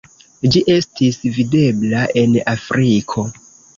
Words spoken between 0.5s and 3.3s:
Ĝi estis videbla en Afriko.